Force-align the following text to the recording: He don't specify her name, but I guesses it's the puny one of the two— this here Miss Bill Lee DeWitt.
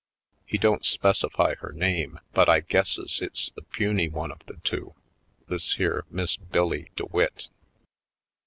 He 0.47 0.57
don't 0.57 0.83
specify 0.83 1.53
her 1.59 1.71
name, 1.73 2.19
but 2.33 2.49
I 2.49 2.61
guesses 2.61 3.19
it's 3.21 3.51
the 3.51 3.61
puny 3.61 4.07
one 4.09 4.31
of 4.31 4.39
the 4.47 4.57
two— 4.63 4.95
this 5.47 5.75
here 5.75 6.05
Miss 6.09 6.37
Bill 6.37 6.69
Lee 6.69 6.89
DeWitt. 6.95 7.49